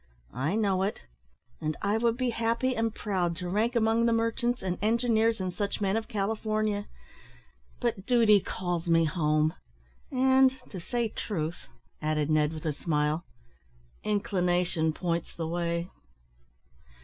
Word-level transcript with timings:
"I 0.33 0.55
know 0.55 0.81
it; 0.81 1.03
and 1.61 1.77
I 1.83 1.99
would 1.99 2.17
be 2.17 2.31
happy 2.31 2.75
and 2.75 2.91
proud 2.91 3.35
to 3.35 3.47
rank 3.47 3.75
among 3.75 4.07
the 4.07 4.11
merchants, 4.11 4.63
and 4.63 4.79
engineers, 4.81 5.39
and 5.39 5.53
such 5.53 5.79
men, 5.79 5.95
of 5.95 6.07
California; 6.07 6.87
but 7.79 8.07
duty 8.07 8.39
calls 8.39 8.89
me 8.89 9.05
home, 9.05 9.53
and, 10.11 10.51
to 10.71 10.79
say 10.79 11.09
truth," 11.09 11.67
added 12.01 12.31
Ned, 12.31 12.51
with 12.51 12.65
a 12.65 12.73
smile, 12.73 13.25
"inclination 14.03 14.91
points 14.91 15.35
the 15.35 15.47
way." 15.47 15.91